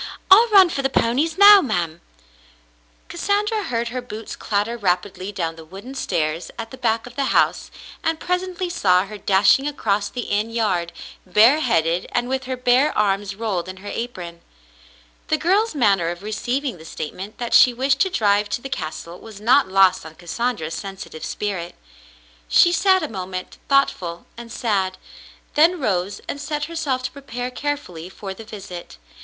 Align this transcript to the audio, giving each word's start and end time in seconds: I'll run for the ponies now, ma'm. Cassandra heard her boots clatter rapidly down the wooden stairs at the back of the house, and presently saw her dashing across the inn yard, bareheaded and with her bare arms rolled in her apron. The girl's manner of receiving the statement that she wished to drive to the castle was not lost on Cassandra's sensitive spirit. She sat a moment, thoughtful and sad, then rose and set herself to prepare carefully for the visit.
I'll 0.31 0.47
run 0.47 0.69
for 0.71 0.81
the 0.81 0.89
ponies 0.89 1.37
now, 1.37 1.61
ma'm. 1.61 2.01
Cassandra 3.07 3.61
heard 3.65 3.89
her 3.89 4.01
boots 4.01 4.35
clatter 4.35 4.75
rapidly 4.75 5.31
down 5.31 5.57
the 5.57 5.63
wooden 5.63 5.93
stairs 5.93 6.49
at 6.57 6.71
the 6.71 6.77
back 6.77 7.05
of 7.05 7.15
the 7.15 7.25
house, 7.25 7.69
and 8.03 8.19
presently 8.19 8.67
saw 8.67 9.05
her 9.05 9.19
dashing 9.19 9.67
across 9.67 10.09
the 10.09 10.21
inn 10.21 10.49
yard, 10.49 10.91
bareheaded 11.23 12.07
and 12.13 12.27
with 12.27 12.45
her 12.45 12.57
bare 12.57 12.97
arms 12.97 13.35
rolled 13.35 13.69
in 13.69 13.77
her 13.77 13.91
apron. 13.93 14.41
The 15.27 15.37
girl's 15.37 15.75
manner 15.75 16.09
of 16.09 16.23
receiving 16.23 16.79
the 16.79 16.85
statement 16.85 17.37
that 17.37 17.53
she 17.53 17.71
wished 17.71 17.99
to 17.99 18.09
drive 18.09 18.49
to 18.49 18.61
the 18.63 18.69
castle 18.69 19.19
was 19.19 19.39
not 19.39 19.67
lost 19.67 20.03
on 20.03 20.15
Cassandra's 20.15 20.73
sensitive 20.73 21.23
spirit. 21.23 21.75
She 22.47 22.71
sat 22.71 23.03
a 23.03 23.07
moment, 23.07 23.59
thoughtful 23.69 24.25
and 24.35 24.51
sad, 24.51 24.97
then 25.53 25.79
rose 25.79 26.21
and 26.27 26.41
set 26.41 26.65
herself 26.65 27.03
to 27.03 27.11
prepare 27.11 27.51
carefully 27.51 28.09
for 28.09 28.33
the 28.33 28.43
visit. 28.45 28.97